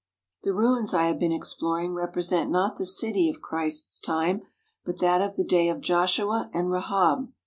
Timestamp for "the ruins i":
0.41-1.03